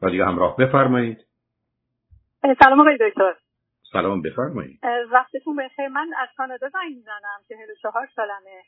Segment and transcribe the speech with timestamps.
[0.00, 1.18] رادیو همراه بفرمایید.
[2.64, 3.34] سلام آقای دکتر.
[3.92, 4.80] سلام بفرمایید.
[5.10, 5.88] وقتتون بخیر.
[5.88, 8.62] من از کانادا زنگ می‌زنم چهل سالمه.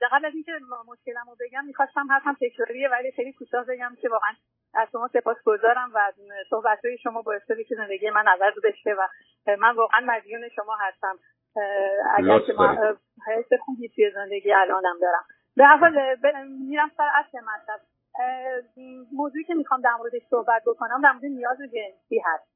[0.00, 0.52] قبل از اینکه
[0.88, 4.32] مشکلم رو بگم می‌خواستم هم تکراریه ولی خیلی کوتاه بگم که واقعا
[4.74, 6.12] از شما سپاس گذارم و
[6.50, 9.08] صحبت های شما باعث شده که زندگی من عوض بشه و
[9.56, 11.18] من واقعا مدیون شما هستم.
[12.16, 12.54] اگر که
[13.26, 15.24] حس خوبی توی زندگی الانم دارم.
[15.56, 16.18] به حال
[16.68, 17.80] میرم سر اصل مطلب
[19.12, 22.52] موضوعی که می‌خوام در موردش صحبت بکنم در مورد نیاز جنسی هست.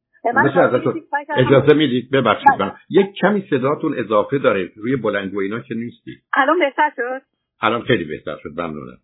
[1.37, 2.75] اجازه می‌دید؟ ببخشید من بله.
[2.91, 6.23] یک کمی صداتون اضافه داره روی بلنگو اینا که نیستی.
[6.35, 7.23] الان بهتر شد؟
[7.61, 8.99] الان خیلی بهتر شد ممنونم.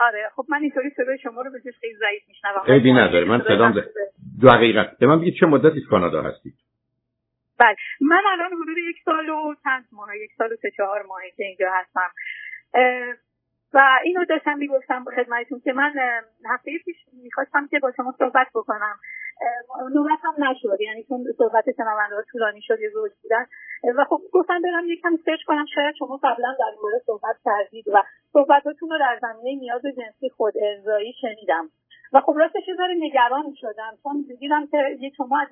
[0.00, 2.62] آره خب من اینطوری صدای شما رو به خیلی ضعیف میشنوم.
[2.66, 3.84] عیبی نداره من صدام
[4.40, 6.54] دو حقیقت به من بگید چه مدتی کانادا هستید؟
[7.58, 7.76] بله.
[8.00, 11.44] من الان حدود یک سال و چند ماه یک سال و سه چهار ماهی که
[11.44, 12.10] اینجا هستم.
[13.76, 15.92] و اینو داشتم می‌گفتم با خدمتتون که من
[16.50, 18.96] هفته پیش می‌خواستم که با شما صحبت بکنم.
[19.94, 23.46] نوبت هم نشد یعنی چون صحبت شنونده طولانی شد یه روز بودن.
[23.96, 27.88] و خب گفتم برم یکم سرچ کنم شاید شما قبلا در این مورد صحبت کردید
[27.88, 31.68] و صحبتاتون رو در زمینه نیاز جنسی خود ارزایی شنیدم.
[32.16, 33.98] و خب راستش یه نگران شدم.
[34.02, 35.48] چون دیدم که یه شما از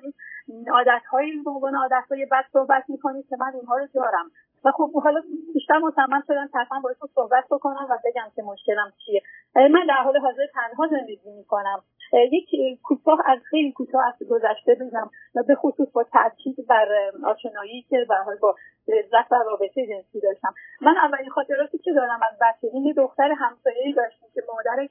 [0.47, 4.31] این عادتهایی به عنوان عادتهای بد صحبت می‌کنید که من اونها رو دارم.
[4.65, 5.21] و خب حالا
[5.53, 9.21] بیشتر مصمم شدم طرفا باید صحبت بکنم و بگم که مشکلم چیه.
[9.55, 11.83] من در حال حاضر تنها زندگی می‌کنم.
[12.13, 12.49] یک
[12.83, 16.87] کوتاه از خیلی کوتاه از گذشته بگم و به خصوص با تاکید بر
[17.25, 18.55] آشنایی که به حال با
[18.87, 20.53] لذت و رابطه جنسی داشتم.
[20.81, 24.89] من اولین خاطراتی که دارم از بچگی دختر همسایه‌ای داشتیم که مادرش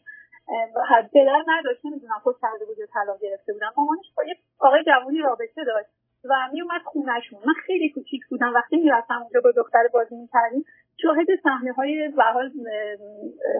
[1.12, 5.64] پدر نداشت نمی‌دونم خود کرده بود طلاق گرفته بودم مامانش با یه آقای جوونی رابطه
[5.64, 5.88] داشت
[6.24, 7.38] و میومد خونهشون.
[7.46, 8.54] من خیلی کوچیک بودم.
[8.54, 10.64] وقتی می‌رفتم اونجا با دختر بازی می‌کردیم
[11.02, 12.52] شاهد صحنه های حال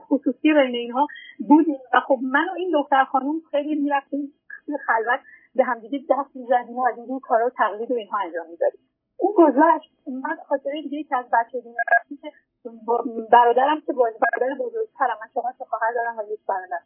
[0.00, 1.06] خصوصی بین اینها
[1.48, 1.80] بودیم.
[1.94, 4.32] و خب من و این دختر خانم خیلی می‌رفتیم
[4.86, 5.20] خلوت
[5.54, 8.80] به همدیگه دست می‌زدیم و از این کارا تقلید و اینها انجام می‌دادیم.
[9.16, 9.90] اون گذشت.
[10.06, 11.74] من خاطره دیگه که از بچگی
[12.22, 12.32] که
[13.32, 13.92] برادرم که
[14.58, 16.80] بزرگترم من چهار خواهر دارم و یک برادر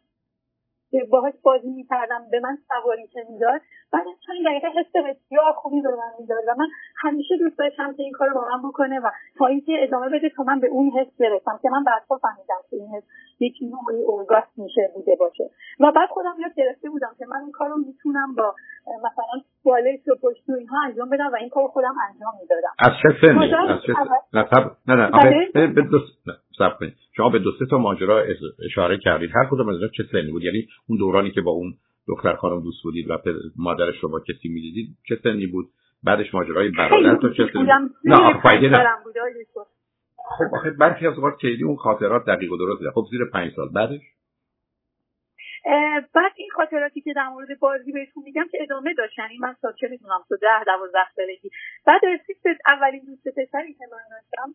[1.09, 3.61] باهاش بازی می‌کردم به من سواری که می‌داد.
[3.93, 6.67] بعد چند دقیقه حس بسیار خوبی به من می‌داد و من
[6.97, 10.43] همیشه دوست داشتم که این کار با من بکنه و تا اینکه ادامه بده تا
[10.43, 13.03] من به اون حس برسم که من بعدها فهمیدم که این حس
[13.39, 15.49] یک نوعی اورگاست میشه بوده باشه.
[15.79, 18.55] و بعد خودم یاد گرفته بودم که من این کار رو می‌تونم با
[18.87, 22.73] مثلا بالش و پشت و اینها انجام بدم و این کار خودم انجام می‌دادم.
[22.79, 23.93] از چه سنی؟ از چه
[24.33, 24.47] نه
[24.87, 26.39] نه نه نه.
[26.59, 26.93] صبر کنید.
[27.17, 28.25] شما به دو سه تا ماجرا
[28.65, 29.31] اشاره کردید.
[29.35, 31.73] هر کدوم از اینا چه سنی بود؟ یعنی اون دورانی که با اون
[32.07, 33.17] دختر خانم دوست بودید و
[33.57, 35.65] مادرش رو با کسی می‌دیدید چه سنی بود؟
[36.03, 37.63] بعدش ماجرای برادر تو چه سنی
[38.03, 38.97] نه فایده نه
[40.37, 43.69] خب آخه برخی از اوقات کلیدی اون خاطرات دقیق و درست خب زیر پنج سال.
[43.69, 44.01] بعدش؟
[46.13, 49.73] بعد این خاطراتی که در مورد بازی بهتون میگم که ادامه داشت یعنی من سال
[49.81, 51.49] چه می‌دونم تو ده دوازده سالگی.
[51.85, 52.37] بعد رسید
[52.67, 54.53] اولین دوست پسری که من داشتم.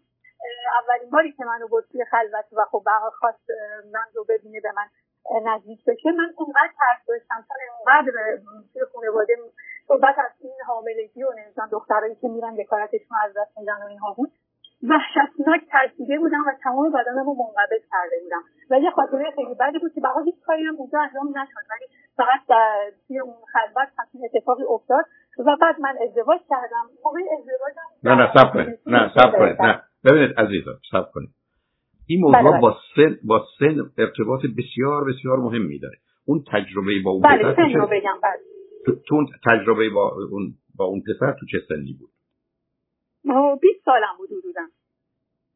[0.82, 3.50] اولین باری که منو برد توی خلوت و خب به خواست
[3.92, 4.86] من رو ببینه به من
[5.44, 6.12] نزدیک بشه.
[6.12, 8.12] من اونقدر ترس داشتم چون اونقدر
[8.72, 9.36] توی خانواده
[9.88, 14.12] صحبت از این حاملگی و نمی‌دونم دخترایی که میرن بکارتشون از دست میدن و اینها
[14.12, 14.32] بود
[14.90, 18.42] وحشتناک ترسیده بودم و تمام بدنم رو منقبض کرده بودم.
[18.70, 21.64] و یه خاطره خیلی بدی بود که بقا هیچ کاری هم اونجا انجام نشد.
[21.70, 22.40] ولی فقط
[23.08, 25.04] توی اون خلوت همچین اتفاقی افتاد
[25.38, 26.90] و بعد من ازدواج کردم.
[27.04, 28.80] موقع ازدواجم نه نه سب کنید.
[28.86, 29.62] نه سب کنید.
[29.62, 29.82] نه.
[30.04, 31.30] ببینید عزیزم سب کنید.
[32.06, 32.60] این موضوع بله، بله.
[32.60, 37.72] با سن با سن ارتباط بسیار بسیار مهمی داره اون تجربه با اون بله پسر
[37.72, 38.96] رو بگم بله.
[39.06, 42.10] تو, تجربه با اون با اون پسر تو چه سنی بود؟
[43.62, 44.60] 20 سالم بود حدودا.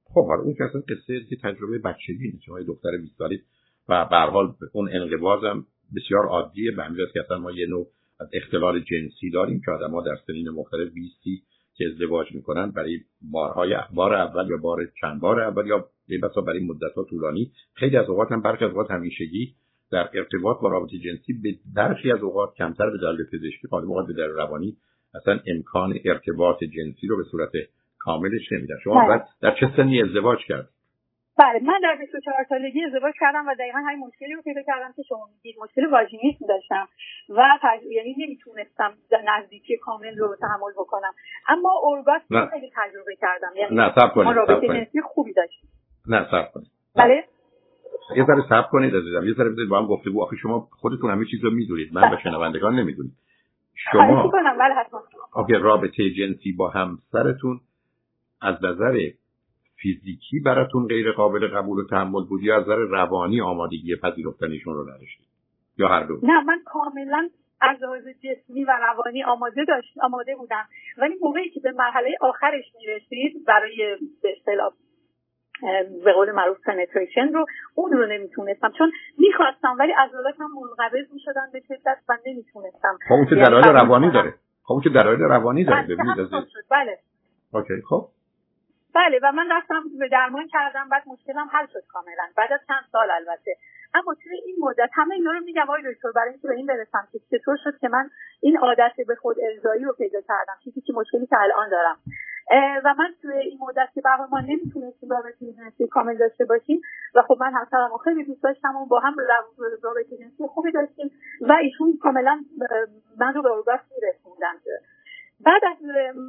[0.04, 3.42] خب حالا اون که اصلا قصه که تجربه بچگی شما دختر 20 سالی
[3.88, 5.66] و به حال اون انقباضم
[5.96, 7.86] بسیار عادیه به همین که اصلا ما یه نوع
[8.20, 11.22] از اختلال جنسی داریم که آدم ها در سنین مختلف 20
[11.78, 15.88] که ازدواج می‌کنن برای بارهای بار اول یا بار چند بار اول یا
[16.22, 17.52] بسا برای مدت ها طولانی.
[17.74, 19.54] خیلی از اوقات هم برخی از اوقات همیشگی
[19.92, 24.06] در ارتباط با رابطه جنسی به برخی از اوقات کمتر به دلیل پزشکی خالی اوقات
[24.06, 24.76] به دلیل روانی
[25.14, 27.50] اصلا امکان ارتباط جنسی رو به صورت
[27.98, 28.74] کاملش نمیدن.
[28.84, 29.22] شما بله.
[29.40, 30.68] در چه سنی ازدواج کرد
[31.38, 35.02] بله من در 24 سالگی ازدواج کردم و دقیقا همین مشکلی رو پیدا کردم که
[35.02, 35.56] شما میگید.
[35.62, 36.88] مشکل واژینیسم داشتم
[37.28, 37.58] و
[37.90, 38.94] یعنی نمی‌تونستم
[39.28, 41.12] نزدیکی کامل رو تحمل بکنم.
[41.48, 43.52] اما اورگاسم خیلی تجربه کردم.
[43.56, 45.70] یعنی نه صبر کنید رابطه جنسی خوبی داشتیم.
[46.08, 46.68] نه صبر کنید.
[46.96, 47.24] بله؟
[48.16, 49.26] یه ذره صبر کنید عزیزم.
[49.26, 50.22] یه ذره با هم گفتگو.
[50.22, 51.94] آخه شما خودتون همه چیز رو می‌دونید.
[51.94, 52.20] من و بله.
[52.22, 53.12] شنوندگان نمی‌دونید
[53.92, 54.32] شما
[55.48, 57.60] بله رابطه جنسی با همسرتون
[58.40, 59.10] از نظر
[59.82, 64.82] فیزیکی براتون غیر قابل قبول و تحمل بود یا از نظر روانی آمادگی پذیرفتنشون رو
[64.82, 65.26] نداشتید؟
[65.78, 67.28] یا هر دو؟ نه من کاملا
[67.60, 70.64] از لحاظ جسمی و روانی آماده داشت آماده بودم.
[70.98, 74.72] ولی موقعی که به مرحله آخرش می‌رسید برای به اصطلاح
[76.04, 78.72] به قول معروف پنتریشن رو اون رو نمی‌تونستم.
[78.78, 82.98] چون می‌خواستم ولی عضلاتم منقبض می‌شدن به شدت و نمی‌تونستم.
[83.08, 84.34] خب اون که یعنی دلایل روانی داره.
[84.62, 86.28] خب اون که دلایل روانی داره بله,
[86.70, 86.98] بله.
[87.52, 88.08] اوکی خب.
[88.98, 92.28] بله و من رفتم به درمان کردم بعد مشکلم حل شد کاملا.
[92.36, 93.56] بعد از چند سال البته.
[93.94, 97.08] اما توی این مدت همه اینا رو میگم آقای دکتر برای اینکه به این برسم
[97.12, 98.10] که چطور شد که من
[98.40, 101.96] این عادت به خود ارزایی رو پیدا کردم چیزی که مشکلی که الان دارم.
[102.84, 106.80] و من توی این مدت که برای ما نمی‌تونستیم رابطه جنسی کامل داشته باشیم
[107.14, 109.14] و خب من همسرم خیلی دوست داشتم و با هم
[109.82, 111.10] رابطه جنسی خوبی داشتیم
[111.40, 112.44] و ایشون کاملا
[113.20, 114.54] من رو به اورگاسم میرسوندن
[115.40, 115.76] بعد از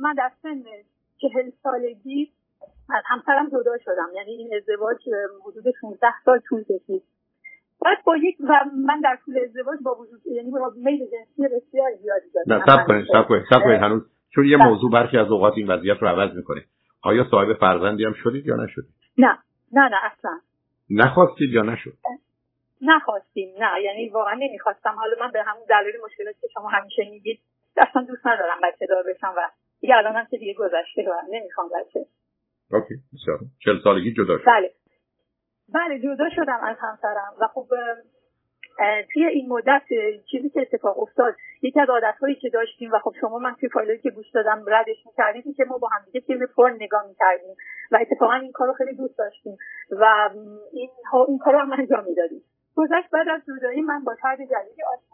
[0.01, 0.63] من در سن
[1.21, 2.31] چهل سالگی
[2.89, 4.09] از همسرم جدا شدم.
[4.15, 4.97] یعنی این ازدواج
[5.45, 7.03] حدود 16 سال طول کشید.
[7.81, 11.91] بعد با یک و من در طول ازدواج با وجود یعنی با میل جنسی بسیار
[12.01, 12.53] زیادی داشتم.
[12.53, 14.01] نه سب کنید سب کنید سب کنید هنوز
[14.35, 14.57] چون یه.
[14.57, 16.61] موضوع برخی از اوقات این وضعیت رو عوض می‌کنه.
[17.03, 19.37] آیا صاحب فرزندی هم شدید یا نشدید؟ نه.
[19.73, 20.39] نه نه اصلا.
[20.89, 21.93] نخواستید یا نشد؟
[22.81, 23.83] نخواستیم نه.
[23.83, 24.95] یعنی واقعا نمی‌خواستم.
[24.95, 27.39] حالا من به همون دلیل مشکلاتی که شما همیشه میگید
[27.77, 29.49] اصلا دوست ندارم بچه دار بشم و
[29.81, 32.05] دیگه الان هم که دیگه گذشته رو نمی‌خوام بچه
[32.71, 33.39] اوکی بسیار.
[33.65, 34.45] چل سالگی جدا شد.
[34.47, 34.71] بله.
[35.73, 37.67] بله جدا شدم از همسرم و خب
[39.13, 39.83] توی این مدت
[40.31, 43.69] چیزی که اتفاق افتاد یکی از عادت هایی که داشتیم و خب شما من توی
[43.69, 47.55] فایلی که گوش دادم ردش می‌کردیم که ما با هم دیگه فیلم پرن نگاه می‌کردیم
[47.91, 49.57] و اتفاقا این کار رو خیلی دوست داشتیم
[49.91, 50.29] و
[50.73, 50.89] این,
[51.27, 52.43] این کار رو هم انجام می‌دادیم.
[52.75, 55.08] گذشت بعد از جدایی من با فرد جدیدی آشنا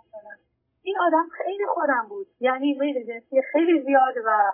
[0.85, 2.27] این آدم خیلی خودم بود.
[2.39, 4.51] یعنی میل جنسی خیلی زیاد و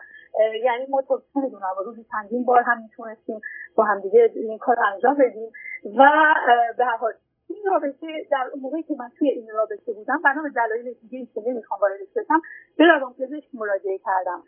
[0.64, 3.42] یعنی ما تو نمی‌دونم روزی چندین بار هم می‌تونستیم
[3.76, 5.52] با هم دیگه این کار انجام بدیم.
[5.98, 6.34] و
[6.78, 7.14] به هر حال
[7.50, 11.42] این رابطه در موقعی که من توی این رابطه بودم بنا به دلایل دیگه که
[11.48, 12.42] نمی‌خوام واردش بشم
[12.78, 12.86] به
[13.20, 14.44] پزشک مراجعه کردم.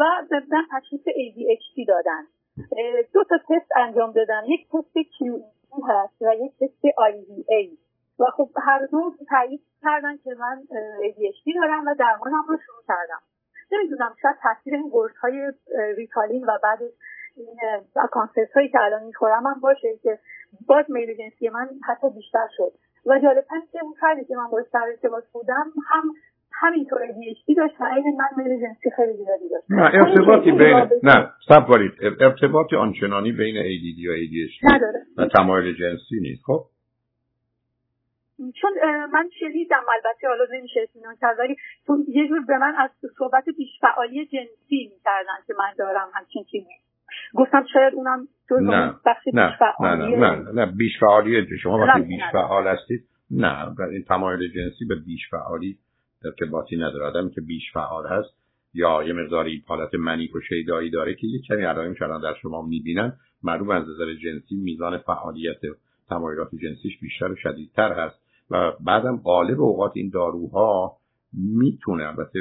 [0.00, 2.26] و به من تشخیص ADHD دادن.
[3.12, 4.42] دو تا تست انجام دادن.
[4.48, 7.87] یک تست QED هست و یک تست IVA
[8.20, 10.62] و خب هر دو تایید کردن که من
[11.08, 13.20] ADHD دارم و درمانم رو شروع کردم.
[13.72, 15.52] نمی‌دونم شاید تاثیر این قرص های
[15.96, 16.78] ریتالین و بعد
[17.36, 17.56] این
[18.10, 20.18] کانسرت هایی که الان می‌خورم هم باشه که
[20.66, 22.72] باز میل جنسی من حتی بیشتر شد.
[23.06, 26.02] و جالب هست که اون فردی که من باش سر ارتباط بودم هم
[26.52, 31.30] همینطور ADHD داشت و این من میل جنسی خیلی زیادی داشت نه ارتباطی بین نه
[31.48, 31.92] سب کنید.
[32.20, 35.02] ارتباطی آنچنانی بین ADD و ADHD نداره.
[35.18, 36.60] و تمایل جنسی نیست خب؟
[38.60, 38.72] چون
[39.12, 41.56] من شنیدم البته حالا نمیشه اطمینان کرد ولی
[42.08, 46.70] یه جور به من از صحبت بیشفعالی جنسی می‌کردن که من دارم همچین چیزی
[47.34, 48.94] گفتم شاید اونم نه.
[49.34, 49.56] نه.
[49.80, 55.30] نه نه نه نه شما وقتی بیش فعال هستید نه این تمایل جنسی به بیش
[55.30, 55.78] فعالی
[56.24, 58.38] ارتباطی نداره آدمی که بیش فعال هست
[58.74, 62.62] یا یه مقداری حالت منیک و شیدایی داره که یه کمی علائم کردن در شما
[62.62, 63.12] می‌بینن
[63.42, 65.60] معلوم از نظر جنسی میزان فعالیت
[66.08, 70.96] تمایلات جنسیش بیشتر و شدیدتر هست و بعدم غالب اوقات این داروها
[71.32, 72.40] می‌تونه البته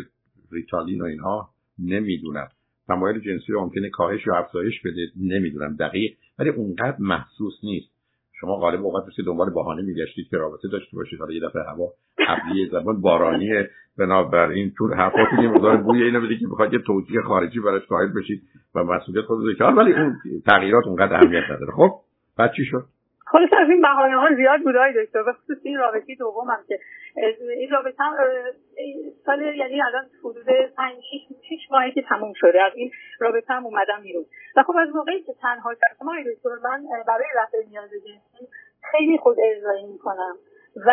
[0.52, 1.50] ریتالین و اینها
[1.80, 2.48] نمی‌دونن.
[2.88, 6.12] تمایل جنسی رو ممکنه کاهش یا افزایش بده نمی‌دونم دقیق.
[6.40, 7.98] ولی اونقدر محسوس نیست.
[8.40, 11.20] شما غالب اوقات مثل دنبال بهانه میگشتید که رابطه داشته باشید.
[11.20, 11.88] حالا یه دفعه هوا
[12.28, 13.50] ابری زبان بارانی
[13.98, 18.08] بنابراین تو حرفاتون یه مقدار بوی اینو بده که بخواید یه توجیه خارجی براش قائل
[18.08, 18.42] بشید
[18.76, 21.72] و مسئولیت خودتون ولی اون تغییرات اونقدر اهمیت نداره.
[21.72, 21.92] خب؟
[22.38, 22.86] بعد چی شد؟
[23.32, 25.24] خلاص از این بحانه ها زیاد بود های دکتر.
[25.24, 26.80] به خصوص این رابطه دوم هم که
[27.58, 28.16] این رابطه هم
[29.26, 30.46] سال یعنی الان حدود
[30.78, 30.96] پنج
[31.50, 32.62] شیش ماهی که تموم شده.
[32.62, 34.26] از این رابطه هم اومدم بیرون.
[34.58, 38.48] و خب از موقعی که تنها شدم های دکتر من برای رفع نیاز جنسی
[38.92, 40.36] خیلی خود ارزایی می‌کنم.
[40.76, 40.92] و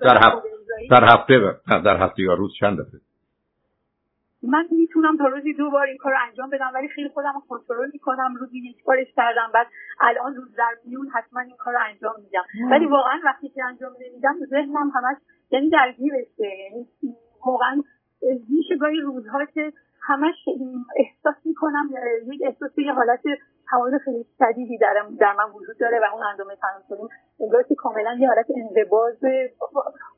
[0.00, 0.48] در هفته
[0.90, 1.40] در هفته
[1.84, 3.00] در هفته یا روز چند دفعه؟
[4.42, 7.40] من می‌تونم تا روزی دو بار این کار رو انجام بدم ولی خیلی خودم رو
[7.48, 9.66] کنترل می‌کنم روزی یک بارش کردم بعد
[10.00, 12.44] الان روز در میون حتما این کار رو انجام میدم.
[12.70, 15.16] ولی واقعا وقتی که انجام نمیدم ذهنم همش
[15.50, 16.86] یعنی درگیرشه یعنی
[17.46, 17.82] واقعا
[18.48, 19.72] میشه گاهی روزها که
[20.02, 20.34] همش
[20.96, 21.90] احساس می‌کنم
[22.32, 23.20] یک احساس یه حالت
[23.70, 27.08] تمایل خیلی شدیدی در, در من وجود داره و اون اندامه تناسلی
[27.40, 29.16] انگار که کاملا یه حالت انقباض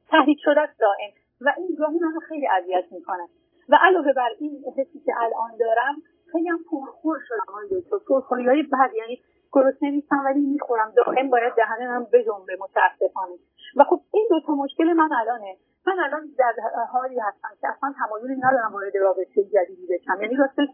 [0.08, 1.10] تحریک شده است دائم.
[1.40, 3.28] و این گاهی منو خیلی اذیت می‌کنه.
[3.68, 5.94] و علاوه بر این حسی که الان دارم
[6.32, 7.96] خیلی هم پرخور شدم آقای دکتر.
[8.08, 10.92] پرخوری های بد یعنی گرسنه نیستم ولی می‌خورم.
[10.96, 13.34] دائم باید دهنم بجنبه متاسفانه.
[13.76, 15.56] و خب این دو تا مشکل من الانه.
[15.86, 16.52] من الان در
[16.92, 20.22] حالی هستم که اصلا تمایلی ندارم وارد رابطه جدیدی بشم.
[20.22, 20.68] یعنی راستش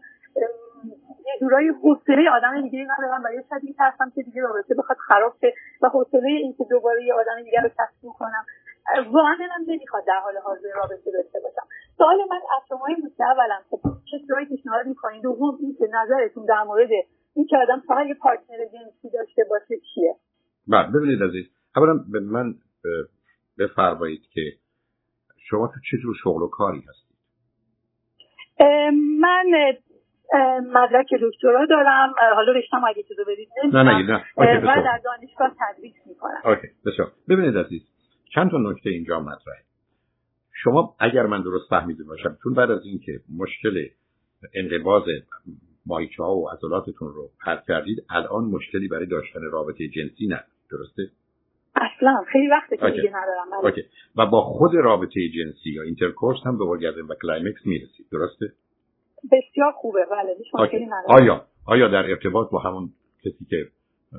[1.25, 5.53] یه جورایی حوصله آدم دیگه ندارم یه شاید میترسم که دیگه رابطه بخواد خراب شه
[5.81, 8.45] و حوصله اینکه دوباره یه آدم دیگه رو کسب کنم.
[9.11, 11.67] واقعا دلم نمی‌خواد در حال حاضر رابطه داشته باشم.
[11.97, 13.79] سوال من از شما این بود که اولا خب
[14.11, 16.89] چه جایی پیشنهاد می‌کنید دوم این که نظرتون در مورد
[17.35, 20.15] این که آدم فقط یه پارتنر جنسی داشته باشه چیه؟
[20.67, 21.45] بله ببینید عزیز
[21.75, 22.53] اولا به من
[23.59, 24.41] بفرمایید که
[25.49, 27.17] شما تو چه جور شغل و کاری هستید؟
[29.19, 29.45] من
[30.73, 32.13] مدرک دکترا دارم.
[32.35, 36.41] حالا رشتم اگه چیزو بدید نه نه نه و در دانشگاه تدریس می‌کنم.
[36.45, 37.11] OK بسیار.
[37.29, 37.81] ببینید عزیز
[38.33, 39.63] چند تا نکته اینجا مطرحه
[40.63, 43.87] شما اگر من درست فهمیده باشم چون بعد از اینکه مشکل
[44.53, 45.03] انقباض
[45.85, 50.43] ماهیچه‌ها و عضلاتتون رو حل کردید الان مشکلی برای داشتن رابطه جنسی نه.
[50.71, 51.03] درسته؟
[51.75, 52.23] اصلا.
[52.31, 53.65] خیلی وقته که دیگه ندارم.
[53.65, 53.83] اوکی.
[54.15, 58.05] و با خود رابطه جنسی یا intercourse هم به ورگردن و climax می‌رسید.
[58.11, 58.45] درسته؟
[59.31, 60.05] بسیار خوبه.
[60.11, 60.63] بله.
[60.63, 61.05] مشکلی ندارم.
[61.07, 62.89] آیا؟ آیا در ارتباط با همون
[63.23, 63.67] کسی که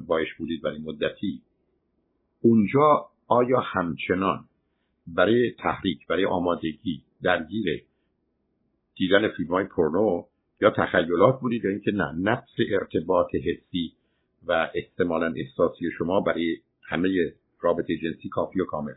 [0.06, 1.42] بایش بودید برای مدتی
[2.42, 4.44] اونجا آیا همچنان
[5.06, 7.84] برای تحریک برای آمادگی درگیر
[8.96, 10.24] دیدن فیلم های پورنو
[10.60, 13.92] یا تخیلات بودید یا اینکه نه نفس ارتباط حسی
[14.46, 16.56] و احتمالا احساسی شما برای
[16.88, 17.08] همه
[17.60, 18.92] رابطه جنسی کافی و کامل؟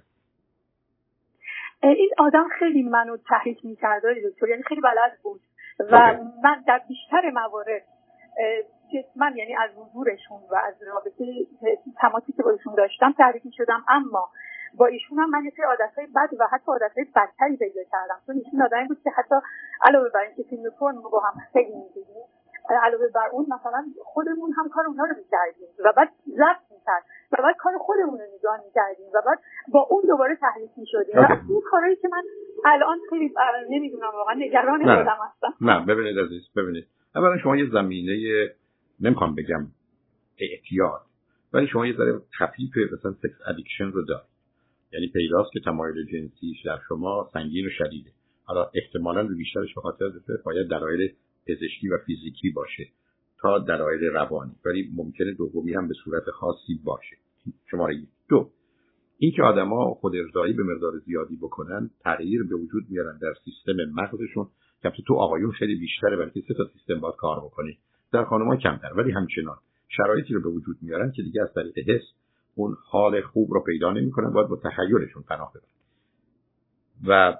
[1.83, 4.47] این آدم خیلی منو تحریک می‌کرد دکتر.
[4.49, 5.41] یعنی خیلی بلد بود.
[5.79, 7.83] و من در بیشتر موارد
[9.15, 11.25] من یعنی از حضورشون و از رابطه
[12.01, 14.29] تماسی که باشون داشتم تحریک شدم اما
[14.77, 18.19] با ایشون هم من یه عادتهای بد و حتی عادتهای بدتری پیدا کردم.
[18.25, 19.35] چون ایشون آدمی بود که حتی
[19.81, 22.23] علاوه بر اینکه فیلم پرن با هم خیلی می‌دیدیم
[22.69, 27.37] علاوه بر اون مثلا خودمون هم کار اونها رو می‌کردیم و بعد ضبط می‌کرد و
[27.43, 31.19] بعد کار خودمون رو نگاه می‌کردیم و بعد با اون دوباره تحریک می‌شدیم.
[31.19, 32.23] و این کارهایی که من
[32.65, 33.33] الان خیلی
[33.69, 35.53] نمی‌دونم واقعا نگران خودم هستم.
[35.61, 36.87] نه ببینید عزیز ببینید.
[37.15, 38.13] اولا شما یه زمینه
[38.99, 39.67] نمی‌خوام بگم
[40.37, 41.01] اعتیاد
[41.53, 44.35] ولی شما یه ذره خفیف مثلا sex addiction رو دارید.
[44.93, 48.11] یعنی پیداست که تمایل جنسیش در شما سنگین و شدیده.
[48.43, 50.11] حالا احتمالا رو بیشترش به خاطر
[50.45, 51.13] باید دلایل
[51.47, 52.87] پزشکی و فیزیکی باشه
[53.41, 54.55] تا دلایل روانی.
[54.65, 57.15] ولی ممکنه دومی هم به صورت خاصی باشه.
[57.71, 57.97] شماره
[58.29, 58.49] دو
[59.17, 64.47] اینکه آدما خود ارزایی به مقدار زیادی بکنن تغییر به وجود میارن در سیستم مغزشون.
[64.83, 67.77] که تو آقایون خیلی بیشتره بلکه سه تا سیستم باید کار بکنه.
[68.15, 69.57] در خانم‌ها کمتر ولی همچنان
[69.87, 72.03] شرایطی رو به وجود میارن که دیگه از طریق حس
[72.55, 75.75] اون حال خوب رو پیدا نمی‌کنن باید با تخیلشون پناه ببرن.
[77.07, 77.37] و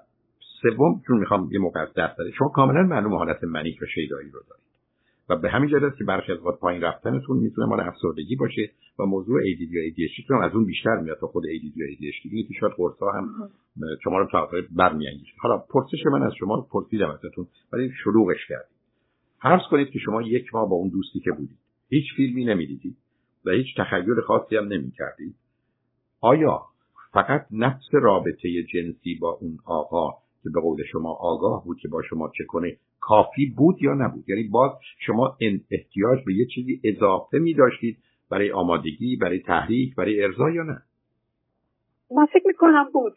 [0.62, 4.40] سوم چون می‌خوام یه موقع از دست شما کاملا معلوم حالت منیک و شیدایی رو
[4.50, 4.66] دارید.
[5.30, 9.06] و به همین جهت که برخی از وقت پایین رفتنتون می‌تونه مال افسردگی باشه و
[9.06, 12.48] موضوع ADD یا ADHD هم از اون بیشتر میاد تا خود ADD یا ADHD اینه
[12.48, 13.50] که شاید قرصا هم
[14.04, 15.32] شما رو تا برمیانگیزه.
[15.38, 18.75] حالا پرسش من از شما پرسیدم ازتون ولی شلوغش کردید.
[19.46, 21.58] فرض کنید که شما یک ماه با اون دوستی که بودید
[21.90, 22.98] هیچ فیلمی نمی‌دیدید
[23.46, 25.36] و هیچ تخیل خاصی هم نمی‌کردید.
[26.22, 26.62] آیا
[27.14, 30.12] فقط نفس رابطه جنسی با اون آقا
[30.44, 34.30] که به قول شما آگاه بود که با شما چه کنه کافی بود یا نبود؟
[34.30, 34.72] یعنی باز
[35.06, 35.38] شما
[35.72, 37.98] احتیاج به یه چیزی اضافه می داشتید
[38.30, 40.82] برای آمادگی برای تحریک برای ارضا یا نه؟
[42.12, 43.14] من فکر می‌کنم بود.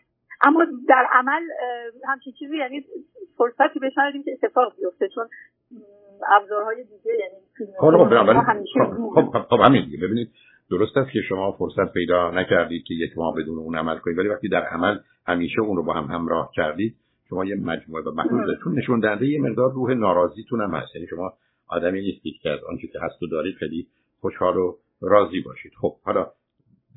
[0.46, 1.42] اما در عمل
[2.08, 2.84] همچین چیزی یعنی
[3.38, 3.94] فرصتی بهش
[4.24, 5.28] که اتفاق بیفته چون
[6.28, 7.36] ابزارهای دیگه یعنی
[7.78, 9.98] خب خب, خب, خب همین دیگه.
[9.98, 10.30] ببینید
[10.70, 14.28] درست است که شما فرصت پیدا نکردید که یک ماه بدون اون عمل کنید ولی
[14.28, 16.96] وقتی در عمل همیشه اون رو با هم همراه کردید
[17.28, 20.96] شما یه مجموعه و مخصوص چون نشون دهنده یه مقدار روح ناراضیتون هم هست.
[20.96, 21.32] یعنی شما
[21.68, 23.86] آدمی نیستید که از آنچه که هست و دارید خیلی
[24.20, 25.72] خوشحال و راضی باشید.
[25.80, 26.26] خب حالا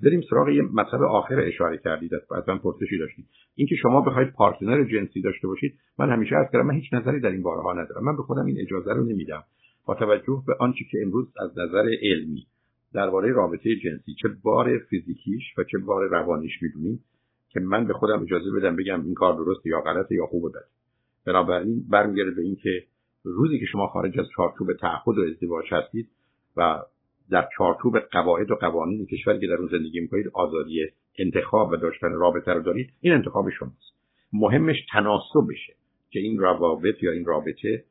[0.03, 3.25] بریم سراغ یه مطلب آخر اشاره کردید از من پرسشی داشتید.
[3.55, 7.29] اینکه شما بخواید پارتنر جنسی داشته باشید من همیشه از کردم من هیچ نظری در
[7.29, 8.03] این بارها ندارم.
[8.03, 9.43] من به خودم این اجازه رو نمیدم.
[9.86, 12.48] با توجه به آنچه که امروز از نظر علمی
[12.93, 17.03] درباره رابطه جنسی چه بار فیزیکیش و چه بار روانیش می‌دونیم
[17.50, 20.65] که من به خودم اجازه بدم بگم این کار درست یا غلطه یا خوبه بده
[21.25, 22.84] بنابراین برمیگرده به اینکه
[23.24, 26.10] روزی که شما خارج از چارچوب تعهد و ازدواج هستید
[26.58, 26.79] و
[27.30, 30.88] در چارچوب قواعد و قوانین کشوری که در اون زندگی می‌کنید آزادی
[31.20, 33.94] انتخاب و داشتن رابطه رو دارید این انتخاب شماست.
[34.34, 35.74] مهمش تناسب بشه
[36.10, 37.84] که این روابط یا این رابطه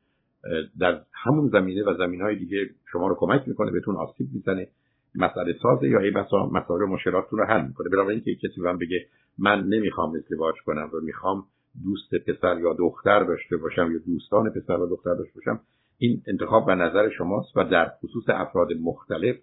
[0.79, 4.67] در همون زمینه و زمین های دیگه شما رو کمک می‌کنه بهتون آسیب می‌زنه
[5.15, 7.89] مسئله سازه یا ای بسا مسائل مشکلاتتون رو حل می‌کنه.
[7.89, 9.07] بنابراین که کسی من بگه
[9.37, 11.45] من نمی‌خوام ازدواج کنم و می‌خوام
[11.83, 15.61] دوست پسر یا دختر داشته باشم یا دوستان پسر و دختر داشته باشم
[16.01, 19.35] این انتخاب و نظر شماست و در خصوص افراد مختلف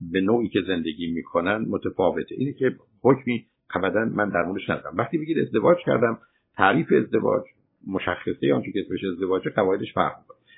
[0.00, 2.34] به نوعی که زندگی می‌کنن متفاوته.
[2.34, 4.96] اینه که حکمی ابدا من در موردش ندارم.
[4.96, 6.18] وقتی بگید ازدواج کردم
[6.56, 7.42] تعریف ازدواج
[7.86, 10.14] مشخصه آنچه که اسمش ازدواج قواعدش فرق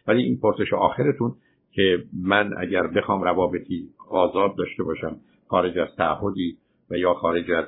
[0.07, 1.35] ولی این پرسش آخرتون
[1.73, 5.17] که من اگر بخوام روابطی آزاد داشته باشم
[5.49, 6.57] خارج از تعهدی
[6.91, 7.65] و یا خارج از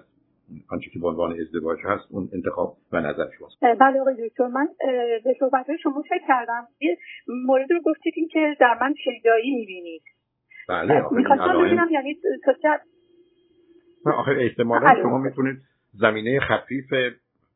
[0.68, 3.60] آنچه که به عنوان ازدواج هست اون انتخاب و نظر شماست.
[3.80, 4.68] بله آقای دکتر من
[5.24, 6.68] به صحبت شما فکر کردم.
[7.46, 10.02] مورد رو گفتید این که در من شیدایی می‌بینید.
[10.68, 12.18] بله می‌خواستم ببینم یعنی
[14.04, 15.56] تا آخر احتمالا شما می‌تونید
[15.94, 16.92] زمینه خفیف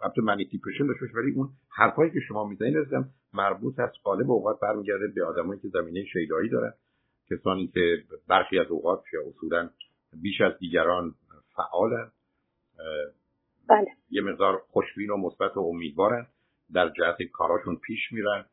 [0.03, 5.07] البته منیپیولیشن داشته ولی اون حرفایی که شما می‌زنید ازم مربوط از قالب اوقات برمیگرده
[5.15, 6.73] به آدمایی که زمینه شیدایی دارن.
[7.31, 7.97] کسانی که
[8.29, 9.71] برخی از اوقات یا اصولا
[10.23, 11.15] بیش از دیگران
[11.57, 12.11] فعالن.
[13.69, 13.89] بله.
[14.11, 16.27] یه مقدار خوشبین و مثبت و امیدوارن.
[16.75, 18.45] در جهت کاراشون پیش میرن.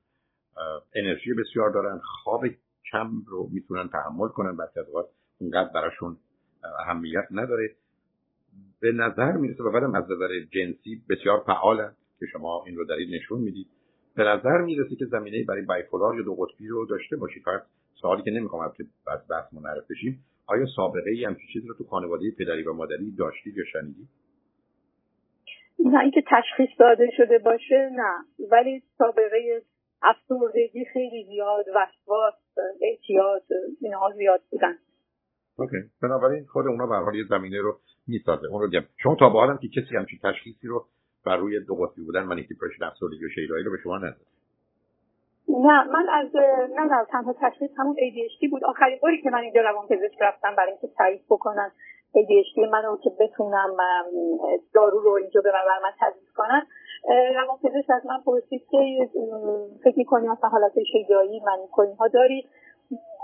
[0.95, 1.99] انرژی بسیار دارن.
[1.99, 2.43] خواب
[2.91, 4.57] کم رو می‌تونن تحمل کنن.
[4.57, 6.17] بعد از اوقات اونقدر براشون
[6.79, 7.75] اهمیت نداره.
[8.79, 13.15] به نظر می‌رسه و بعدم از نظر جنسی بسیار فعالن که شما این رو این
[13.15, 13.67] نشون می‌دید.
[14.15, 17.43] به نظر می‌رسه که زمینه برای بایپولار یا دو قطبی رو داشته باشید.
[17.43, 17.63] فقط
[18.01, 18.73] سوالی که نمی‌خوام
[19.05, 20.25] بعد بحث منعرف بشیم.
[20.47, 24.07] آیا سابقه ای همچین چیزی رو تو خانواده پدری و مادری داشتید یا شنیدید؟
[25.79, 28.45] نه اینکه تشخیص داده شده باشه نه.
[28.51, 29.61] ولی سابقه
[30.01, 32.33] افسردگی خیلی زیاد وسواس
[32.81, 33.43] اعتیاد
[33.81, 34.77] اینها زیاد بودن.
[35.57, 35.77] OK.
[36.01, 38.47] بنابراین خود اونا به حال یه زمینه رو می‌سازه.
[38.47, 38.85] اون رو گم.
[38.97, 40.85] شما تا به حالم که کسی همچین تشخیصی رو
[41.25, 44.36] بر روی دو قطبی بودن manic depression افسردگی و شیدایی رو به شما نداد.
[45.49, 46.35] نه من از
[46.75, 48.63] نه نه تنها تشخیص همون ADHD بود.
[48.63, 51.71] آخرین باری که من اینجا روان پزشک رفتم برای اینکه تایید بکنن
[52.15, 53.69] ADHD منو که بتونم
[54.73, 56.67] دارو رو اینجا به بر من تجویز کنن.
[57.35, 58.77] روان پزشک از من پرسید که
[59.83, 61.57] فکر می‌کنی مثلا حالت شیدایی من
[61.99, 62.47] ها داری؟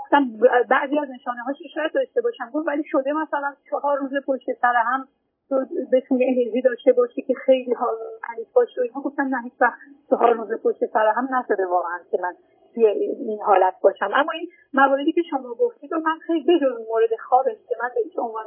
[0.00, 0.24] گفتم
[0.70, 2.50] بعضی از نشانه هاش شاید داشته باشم.
[2.54, 5.08] گفت ولی شده مثلا چهار روز پشت سر هم
[5.48, 9.52] تو بتونی انرژی داشته باشی که خیلی حال حریف باشه و اینها گفتم نه هیچ
[9.60, 9.78] وقت
[10.10, 12.34] چهار روز پشت سر هم نشده واقعا که من
[12.76, 14.10] این حالت باشم.
[14.14, 18.00] اما این مواردی که شما گفتید و من خیلی بجز مورد خوابش که من به
[18.04, 18.44] هیچ عنوان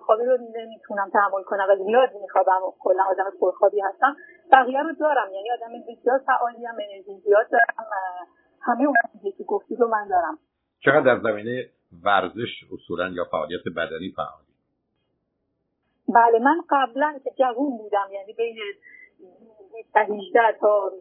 [0.00, 4.16] خوابی رو نمی‌تونم تحمل کنم و زیاد میخوابم و کلا آدم پرخوابی هستم.
[4.52, 5.32] بقیه رو دارم.
[5.32, 7.86] یعنی آدم بسیار فعالی هم انرژی زیاد دارم.
[8.62, 10.38] همه اون چیزی که گفتید رو من دارم.
[10.80, 11.64] چقدر در زمینه
[12.04, 14.43] ورزش اصولا یا فعالیت بدنی فعالی
[16.08, 18.58] بله من قبلا که جوون بودم یعنی بین
[19.96, 20.92] 18 تا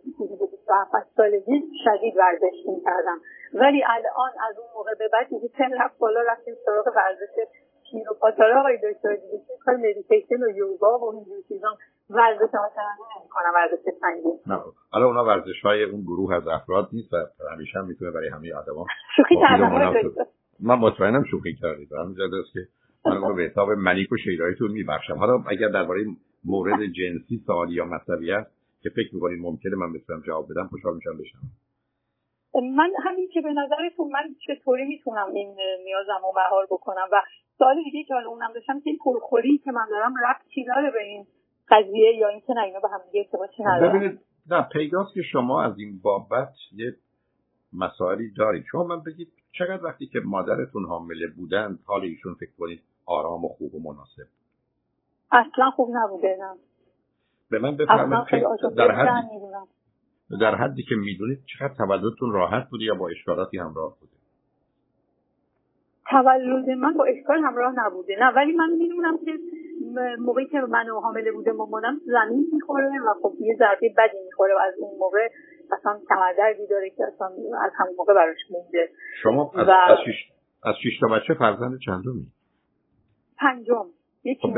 [0.51, 3.21] 27 سالگی شدید ورزش کردم
[3.53, 7.47] ولی الان از اون موقع به بعد دیگه سن رفت بالا رفتیم سراغ ورزش
[7.93, 11.77] کیروپاتارا آقای دکتر دیگه کار مدیتیشن و یوگا و اینجور چیزا.
[12.09, 14.39] ورزش مثلا نمی‌کنم ورزش سنگین.
[14.47, 14.59] نه
[14.91, 17.17] حالا اونا ورزش های اون گروه از افراد نیست و
[17.51, 18.85] همیشه هم می‌تونه برای همه آدما
[19.15, 20.13] شوخی کردم
[20.59, 21.93] من مطمئنم شوخی کردید.
[21.93, 22.59] است که
[23.05, 25.17] من اون به حساب منیک و شیرایتون میبخشم.
[25.17, 26.05] حالا اگر درباره
[26.45, 30.95] مورد جنسی سوالی یا مطلبی هست که فکر می‌کنید ممکنه من بتونم جواب بدم خوشحال
[30.95, 31.39] میشم بشم
[32.75, 37.21] من همین که به نظرتون من چطوری می‌تونم این نیازم رو بهار بکنم و
[37.57, 41.03] سوال دیگه که حالا اونم داشتم که این پرخوری که من دارم ربطی داره به
[41.03, 41.25] این
[41.69, 45.63] قضیه یا اینکه نه اینا به هم دیگه ارتباطی نداره ببینید نه پیداست که شما
[45.63, 46.95] از این بابت یه
[47.73, 48.65] مسائلی دارید.
[48.71, 53.47] شما من بگید چقدر وقتی که مادرتون حامله بودن حال ایشون فکر کنید آرام و
[53.47, 54.29] خوب و مناسب.
[55.31, 56.55] اصلا خوب نبوده نه
[57.51, 59.23] به من بفرمایید در حد
[60.41, 64.13] در حدی که می‌دونید چقدر تولدتون راحت بوده یا با اشکالاتی همراه بوده؟
[66.09, 68.15] تولد من با اشکال همراه نبوده.
[68.19, 69.31] نه ولی من می‌دونم که
[70.19, 74.59] موقعی که من حامله بوده مامانم زمین می‌خوره و خب یه ضربه بدی می‌خوره و
[74.67, 75.29] از اون موقع.
[75.71, 77.27] اصلا کمردردی داره که اصلا
[77.61, 78.89] از همون موقع براش مونده.
[79.23, 79.71] شما از, و...
[79.71, 80.15] از, شیش...
[80.63, 82.27] از شیش تا بچه فرزند چندمی؟
[83.43, 83.85] پنجم.
[84.23, 84.53] یکی خب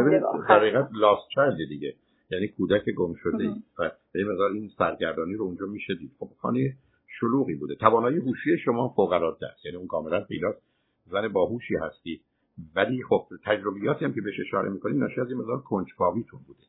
[0.50, 1.95] در لاست چایلد دیگه.
[2.30, 6.12] یعنی کودک گم شده و به مقدار این سرگردانی رو اونجا میشه دید.
[6.19, 6.74] خب خانه
[7.19, 7.76] شلوغی بوده.
[7.76, 9.65] توانایی هوشی شما فوق العاده است.
[9.65, 10.62] یعنی اون کاملا پیداست
[11.06, 12.21] زن باهوشی هستی.
[12.76, 16.63] ولی خب تجربیاتی هم که بهش اشاره می‌کنیم ناشی از این مقدار کنجکاویتون بوده.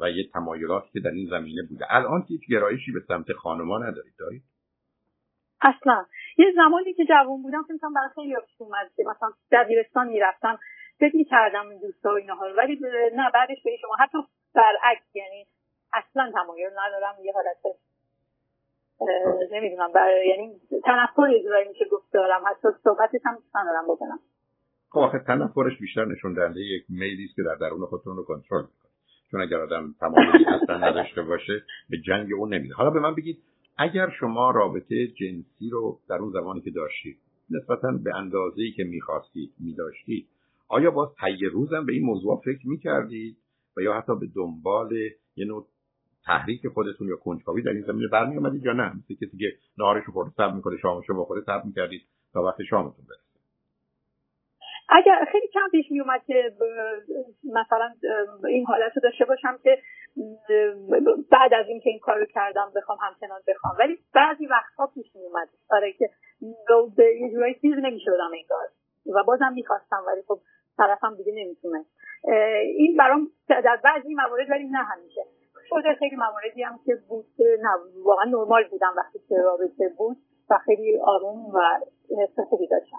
[0.00, 1.84] و یه تمایلاتی که در این زمینه بوده.
[1.90, 4.12] الان که هیچ گرایشی به سمت خانما ندارید.
[4.18, 4.42] دارید؟
[5.60, 6.04] اصلا.
[6.38, 10.58] یه زمانی که جوان بودم فکر کنم برای خیلی اومد که مثلا دبیرستان می‌رفتم.
[11.00, 12.80] فکر می‌کردم این دوستا و اینها ولی
[13.16, 13.96] نه بعدش به شما.
[13.98, 14.18] حتی
[14.54, 15.46] برعکس یعنی
[15.92, 17.56] اصلا تمایل ندارم یه حالت
[19.52, 22.42] نمی‌دونم برای یعنی تنفر یه میشه گفت دارم.
[22.46, 24.18] حتی صحبتش هم ندارم بکنم.
[24.90, 28.62] خب آخه تنفرش بیشتر نشون دهنده یک میلی است که در درون خودتون رو کنترل
[28.62, 28.90] می‌کنه.
[29.30, 33.38] چون اگر آدم تمایلی اصلا نداشته باشه به جنگ اون نمیده حالا به من بگید
[33.78, 37.18] اگر شما رابطه جنسی رو در اون زمانی که داشتید
[37.50, 40.28] نسبتا به اندازه ای که می‌خواستید میداشتید
[40.68, 43.36] آیا باز تیه روزم به این موضوع فکر می‌کردید؟
[43.76, 44.92] و یا حتی به دنبال
[45.36, 45.66] یه نوع
[46.26, 50.04] تحریک خودتون یا کنجکاوی در این زمینه برمی آمدید یا نه؟ مثل کسی که نهارش
[50.04, 52.02] خورده صبر می‌کنه شامشو بخوره صبر می‌کردید
[52.32, 53.26] تا وقت شامتون برسه؟
[54.88, 56.52] اگر خیلی کم پیش می اومد که
[57.44, 57.94] مثلا
[58.48, 59.78] این حالت رو داشته باشم که
[61.30, 63.76] بعد از اینکه این کار رو کردم بخوام همچنان بخوام.
[63.78, 66.10] ولی بعضی وقتها پیش می اومد برای که
[66.96, 68.68] به یه جورایی چیز نمی‌شدم انگار.
[69.14, 70.40] و بازم می‌خواستم ولی خب
[70.76, 71.84] طرفم دیگه نمی‌تونه.
[72.76, 75.20] این برام در بعضی موارد ولی نه همیشه.
[75.68, 77.68] شده خیلی مواردی هم که بود نه
[78.04, 80.16] واقعا نرمال بودم وقتی که رابطه بود
[80.50, 81.60] و خیلی آروم و
[82.22, 82.96] حس خوبی داشتم.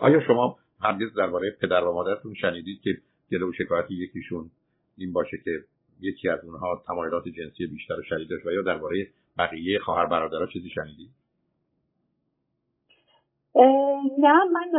[0.00, 2.90] آیا شما هرگز درباره پدر و مادرتون شنیدید که
[3.30, 4.50] گله و شکایتی یکیشون
[4.98, 5.50] این باشه که
[6.00, 9.06] یکی از اونها تمایلات جنسی بیشتر رو شدید داشت؟ و یا درباره
[9.38, 11.10] بقیه خواهر برادرها چیزی شنیدید؟
[14.18, 14.70] نه من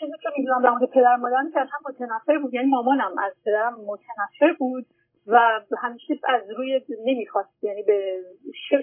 [0.00, 2.54] چیزی که می‌دونم در مورد پدر مادرم که اصلا متنفر بود.
[2.54, 4.86] یعنی مامانم از پدرم متنفر بود
[5.26, 8.20] و همیشه از روی نمی‌خواست یعنی به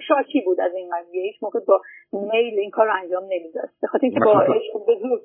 [0.08, 1.22] شاکی بود از این قضیه.
[1.22, 1.80] هیچ موقع با
[2.12, 3.68] میل این کار رو انجام نمی‌داد.
[3.80, 5.20] به خاطر اینکه با عشق به زور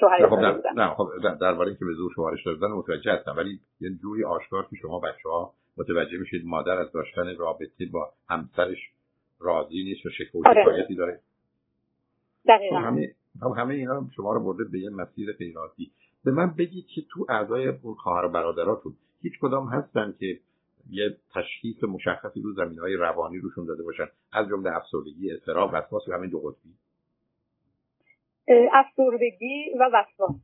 [0.00, 0.38] شوهرش خب
[0.76, 1.08] نه خب
[1.40, 3.34] درباره اینکه به زور شوهرش دادن متوجه هستم.
[3.36, 8.12] ولی یه جوری آشکار که شما بچه ها متوجه میشید مادر از داشتن رابطه با
[8.28, 8.78] همسرش
[9.40, 10.86] راضی نیست و شکل آره.
[10.98, 11.20] داره.
[12.48, 12.80] دقیقا.
[12.80, 15.92] خب خب همه اینا شما رو برده به یه مسیر غیراتی
[16.24, 20.40] به من بگید که تو اعضای اون خواهر و برادراتون هیچ کدام هستن که
[20.90, 26.08] یه تشخیص مشخصی رو زمین های روانی روشون داده باشن؟ از جمله افسردگی اضطراب وسواس
[26.08, 26.70] و همین دو قطبی.
[28.72, 30.36] افسردگی و وسواس.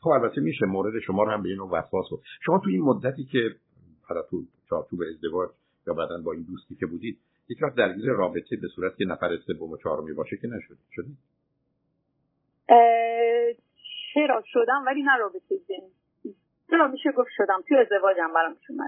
[0.00, 2.06] خب البته میشه مورد شما رو هم به این وسواس
[2.44, 3.56] شما تو این مدتی که
[4.02, 5.50] حالا تو چارچوب ازدواج
[5.86, 7.18] یا بعدا با این دوستی که بودید
[7.50, 11.16] یک وقت درگیر رابطه به صورت که نفر سوم و چهارمی باشه که نشد شدید
[14.14, 16.36] چرا؟ شدم ولی نه رابطه جنسی.
[16.70, 17.62] چرا میشه گفت شدم.
[17.68, 18.78] توی ازدواجم برام شون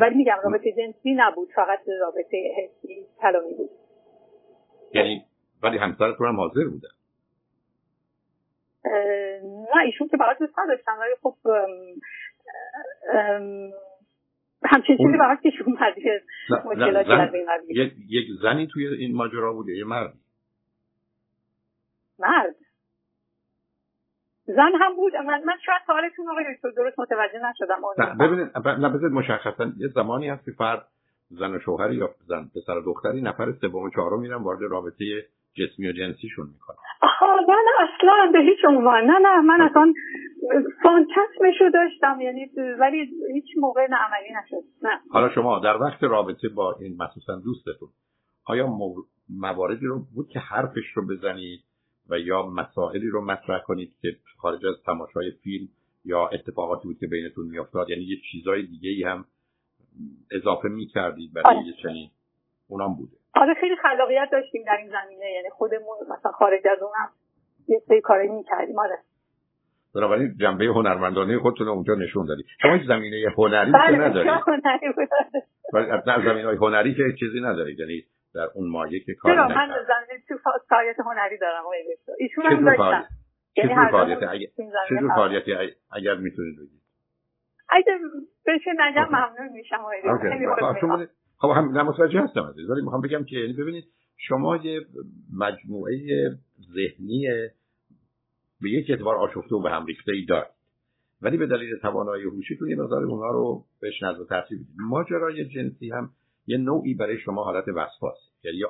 [0.00, 1.48] ولی میگم رابطه جنسی نبود.
[1.54, 3.70] فقط رابطه حسی کلامی بود.
[4.94, 5.24] یعنی
[5.62, 6.88] ولی همسرتون هم حاضر بودن؟
[9.74, 11.36] نه ایشون که برای دوست نداشتن ولی خب
[14.64, 16.22] همچین چیزی برای پیش اومد که
[16.64, 20.14] مشکلاتی از این یک, یک زنی توی این ماجرا بود یه مرد؟
[22.18, 22.54] مرد.
[24.46, 25.16] زن هم بود.
[25.16, 28.16] من, من شاید سوالتون رو درست متوجه نشدم.
[28.20, 30.86] ببینید نه بذارید مشخصا یه زمانی هست که فرد
[31.30, 35.26] زن و شوهری یا زن پسر و دختری نفر سوم و چهارم میرن وارد رابطه
[35.54, 36.76] جسمی و جنسیشون می‌کنن.
[37.02, 39.04] آها نه نه اصلا به هیچ عنوان.
[39.04, 39.92] نه نه من اصلا
[40.82, 44.64] فانتسمشو داشتم یعنی ولی هیچ موقع نه عملی نشد.
[44.82, 45.00] نه.
[45.10, 47.88] حالا شما در وقت رابطه با این مخصوصا دوستتون
[48.44, 48.66] آیا
[49.28, 51.60] مواردی رو بود که حرفش رو بزنید
[52.10, 54.08] و یا مسائلی رو مطرح کنید که
[54.38, 55.68] خارج از تماشای فیلم
[56.04, 59.24] یا اتفاقاتی بود که بینتون میافتاد؟ یعنی یه چیزای دیگه ای هم
[60.30, 61.74] اضافه می‌کردید برای آره.
[61.82, 62.10] چنین
[62.68, 63.17] اونام بوده.
[63.34, 65.30] آره خیلی خلاقیت داشتیم در این زمینه.
[65.30, 67.08] یعنی خودمون مثلا خارج از اونم
[67.68, 68.78] یه سری کاری می‌کردیم.
[68.78, 68.98] آره.
[69.94, 72.44] بنابراین جنبه هنرمندانه خودتون اونجا نشون دادی.
[72.62, 74.32] شما هیچ زمینه هنری که بله، ندارید
[75.72, 79.48] ولی از زمینه های هنری که چیزی ندارید یعنی در اون مایه که کار چرا
[79.48, 80.34] من زمینه تو
[80.68, 81.62] فعالیت هنری دارم
[82.18, 83.04] ایشون هم داشتن
[83.56, 83.74] یعنی
[84.88, 86.82] چه فعالیتی؟ اگر می‌تونید بگید.
[87.68, 87.98] اگه
[88.46, 89.84] بشه نگم ممنون میشم
[91.38, 93.84] خب هم نه متوجه هستم عزیز ولی می‌خوام بگم که یعنی ببینید
[94.16, 94.86] شما یه
[95.32, 95.98] مجموعه
[96.74, 97.28] ذهنی
[98.60, 100.58] به یک اعتبار آشفته و به هم ریخته ای دارید.
[101.22, 105.90] ولی به دلیل توانایی هوشیتون یه مقدار اونها رو بهش نظر ترتیب بدید ماجرای جنسی
[105.90, 106.10] هم
[106.46, 108.66] یه نوعی برای شما حالت وسواس یعنی یه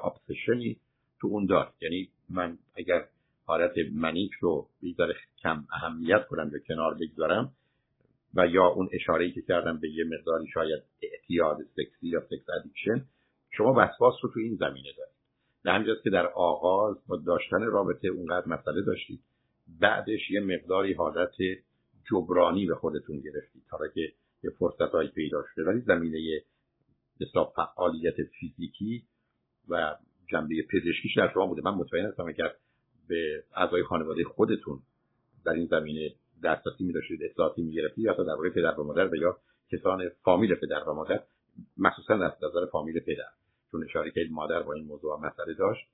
[1.21, 3.05] تو اون دارد یعنی من اگر
[3.47, 7.53] حالت manic رو بذار کم اهمیت کنم به کنار بگذارم
[8.35, 13.05] و یا اون اشاره که کردم به یه مقداری شاید اعتیاد سکسی یا sex addiction
[13.51, 15.15] شما وسواس رو تو این زمینه دارید.
[15.63, 19.21] به همینجاست که در آغاز با داشتن رابطه اونقدر مسئله داشتید
[19.81, 21.35] بعدش یه مقداری حالت
[22.11, 23.63] جبرانی به خودتون گرفتید.
[23.71, 24.13] تا که
[24.43, 25.65] یه فرصت هایی پیدا شده.
[25.65, 26.43] ولی زمینه
[27.21, 29.03] حساب فعالیت فیزیکی
[29.69, 29.97] و
[30.31, 31.63] جنبه پزشکیش در شما بوده.
[31.65, 32.53] من مطمئن هستم اگر
[33.09, 34.81] به اعضای خانواده خودتون
[35.45, 39.17] در این زمینه دسترسی می داشتید اطلاعاتی می گرفتید یا درباره پدر و مادر و
[39.17, 39.39] یا
[39.73, 41.21] کسان فامیل پدر و مادر
[41.77, 43.31] مخصوصا از نظر فامیل پدر.
[43.71, 45.87] چون اشاره که مادر با این موضوع مسئله داشت.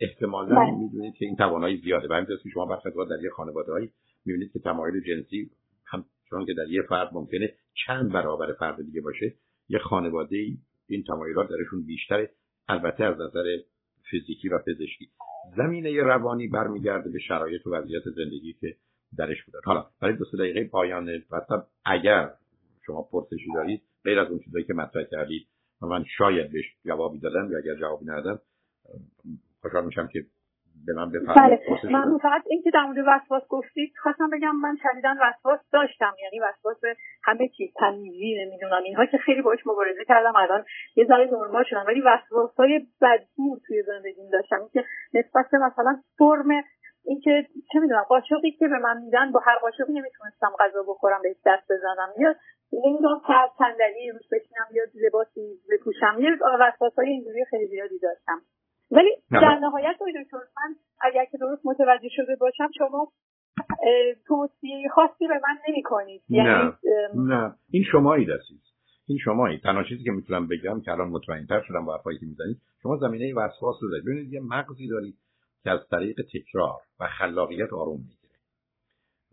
[0.00, 0.70] احتمالا بله.
[0.70, 2.08] می‌دونید که این توانایی زیاده.
[2.08, 3.88] و همینطور که شما برخلاف در یه خانواده‌ای
[4.24, 5.50] می‌بینید که تمایل جنسی
[5.86, 7.54] هم چون که در یه فرد ممکنه
[7.86, 9.34] چند برابر فرد دیگه باشه
[9.68, 10.56] یه خانواده ای
[10.88, 12.30] این تمایلات درشون بیشتره.
[12.68, 13.44] البته از نظر
[14.10, 15.08] فیزیکی و پزشکی.
[15.56, 18.76] زمینه روانی برمیگرده به شرایط و وضعیت زندگی که
[19.18, 22.30] درش بوده حالا برای دو دقیقه پایان مطلب اگر
[22.86, 25.46] شما پرسشی دارید غیر از اون چیزایی که مطرح کردید
[25.82, 28.40] و من شاید بهش جوابی دادم یا اگر جوابی ندادم
[29.62, 30.24] خوشحال میشم که
[30.86, 31.60] به من بله.
[31.90, 36.76] من فقط اینکه در مورد وسواس گفتید خواستم بگم من شدیدا وسواس داشتم یعنی وسواس
[37.24, 40.64] همه چیز تمیزی نمی‌دونم اینها که خیلی باش مبارزه کردم الان
[40.96, 46.00] یه ذره نرمال شدم ولی وسواس های بدبور توی زندگیم داشتم که نسبت به مثلا
[46.18, 46.64] فرم
[47.06, 51.36] اینکه چه می‌دونم قاشقی که به من میدن با هر قاشقی نمی‌تونستم غذا بخورم به
[51.46, 52.08] دست بزنم.
[52.18, 52.34] یا
[52.72, 58.40] نمی‌دونم سر صندلی روش بشینم یا لباسی بپوشم یه وسواس های اینجوری خیلی زیادی داشتم.
[58.90, 63.12] ولی در نهایت دکتر من اگر که درست متوجه شده باشم شما
[64.26, 66.72] توصیه خاصی به من نمی کنید یعنی نه
[67.14, 67.54] نه.
[67.70, 68.60] این شمایی هستید
[69.08, 69.58] این شمایی.
[69.58, 73.34] تنها چیزی که می‌تونم بگم که الان مطمئنتر شدم با حرفایی که می‌زنید شما زمینه
[73.34, 74.04] وسواس رو دارید.
[74.04, 75.14] ببینید یه مغزی دارید.
[75.64, 78.38] که از طریق تکرار و خلاقیت آروم می‌گیره.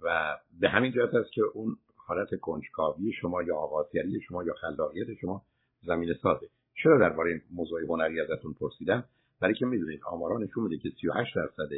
[0.02, 5.08] و به همین جهت است که اون حالت کنجکاوی شما یا آغازگری شما یا خلاقیت
[5.22, 5.42] شما
[5.84, 6.48] زمینه سازه.
[6.84, 9.04] چرا درباره موضوع هنری ازتون پرسیدم؟
[9.40, 11.70] برای که می‌دونید آمارا نشون میده که 38 درصد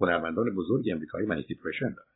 [0.00, 2.08] هنرمندان بزرگ امریکایی منی دیپرشن دارن.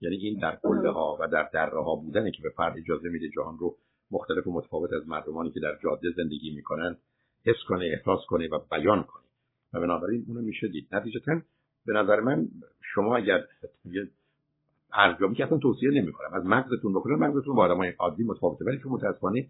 [0.00, 3.28] یعنی این در کله ها و در دره ها بودنه که به فرد اجازه میده
[3.28, 3.76] جهان رو
[4.10, 6.96] مختلف و متفاوت از مردمانی که در جاده زندگی می‌کنن
[7.46, 9.27] حس کنه احساس کنه و بیان کنه.
[9.72, 10.88] و بنابراین اونو میشه دید.
[10.92, 11.40] نتیجتا
[11.86, 12.48] به نظر من
[12.94, 13.44] شما اگر
[14.92, 18.64] ارزیابی که اصلا توصیه نمی‌کنم از مغزتون بکنه مغزتون با آدمای عادی متفاوته.
[18.64, 19.46] ولی چون متاسفانه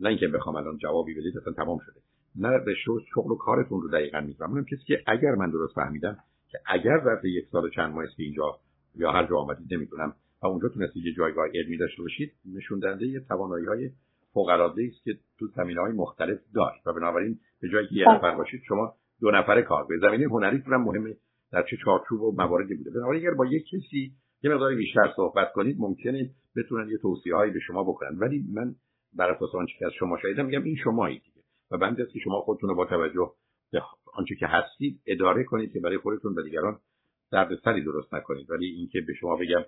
[0.00, 2.00] نه اینکه بخوام الان جوابی بدید اصلا تمام شده.
[2.36, 2.74] نه به
[3.14, 4.50] شغل و کارتون رو دقیقا می‌فهمم.
[4.50, 6.16] اونم کسی که اگر من درست فهمیدم
[6.48, 8.58] که اگر ظرف یک سال و چند ماه که اینجا
[8.96, 13.06] یا هر جا آمدید نمی‌دونم و اونجا تونستید یه جایگاه علمی داشته باشید نشون دهنده
[13.06, 13.90] یه توانایی های
[14.32, 16.82] فوق است که تو زمینه های مختلف دارید.
[16.86, 18.14] و بنابراین به جایی که یه بله.
[18.14, 21.16] نفر باشید شما دو نفره کار به زمینه هنری هم مهمه
[21.52, 22.90] در چه چارچوب و مواردی بوده.
[22.90, 27.52] بنابراین اگر با یک کسی یه مقدار بیشتر صحبت کنید ممکنه بتونن یه توصیه هایی
[27.52, 28.18] به شما بکنن.
[28.18, 28.74] ولی من
[29.12, 31.46] بر اساس آنچه که از شما شنیدم میگم این شمایید دیگه.
[31.70, 33.30] و بنده است که شما خودتون رو با توجه
[33.72, 33.82] به
[34.14, 36.78] آنچه که هستید اداره کنید که برای خودتون و دیگران
[37.32, 38.50] دردسری درست نکنید.
[38.50, 39.64] ولی اینکه به شما بگم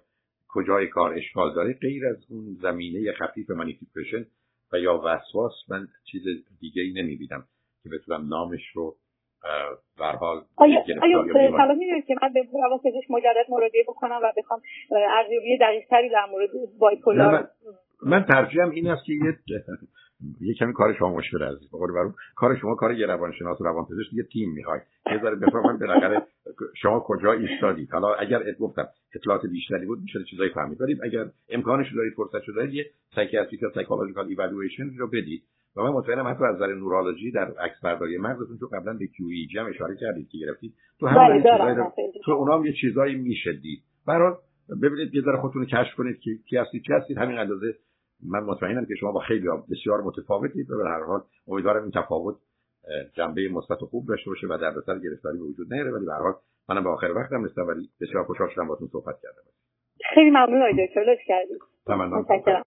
[0.48, 4.26] کجای کار اشکال داره غیر از اون زمینه خفیف مانیفیپریشن
[4.72, 6.22] و یا وسواس من چیز
[6.60, 7.44] دیگه ای نمی‌بینم
[7.82, 8.96] که بتونم نامش رو
[9.98, 11.24] به حال آیا آیا
[12.06, 17.48] که من به روانپزشک مجرد مراجعه بکنم و بخوام ارزیابی دقیقتری در مورد bipolar
[18.06, 19.38] من ترجیحم این است که یه
[20.40, 24.12] یه کمی کار شما مشکل عزیز بقول برو کار شما کار یه روانشناس و روانپزشک
[24.12, 26.22] یه تیم می‌خواد یه ذره بفهمم بالاخره
[26.74, 27.90] شما کجا ایستادید.
[27.90, 30.80] حالا اگر گفتم اطلاعات بیشتری بود میشه چیزایی فهمید.
[30.80, 35.42] ولی اگر امکانش دارید فرصت دارید یه psychiatric یا psychological evaluation رو بدید.
[35.76, 39.48] و من مطمئنم حتی از نظر نورولوژی در عکس برداری مغزتون تو قبلا به QEEG
[39.60, 41.76] هم اشاره کردید که گرفتید تو بله، چیزایی
[42.24, 43.82] تو اونام یه چیزایی میشه دید.
[44.06, 44.34] برای
[44.82, 47.18] ببینید یه ذره خودتون کشف کنید که کی هستید چی هستید.
[47.18, 47.74] همین اندازه
[48.30, 52.36] من مطمئنم که شما با خیلی بسیار متفاوتید و به هر حال امیدوارم این تفاوت
[53.14, 55.90] جنبه مثبت و خوب داشته باشه و در دردسر گرفتاری به وجود نیاره.
[55.90, 56.34] ولی به هر حال
[56.68, 59.42] منم به آخر وقتم رسیدم ولی بسیار خوشحال شدم باهاتون صحبت کردم.
[60.14, 61.58] خیلی ممنون آقای دکتر لطف کردید.
[61.88, 62.64] متشکرم.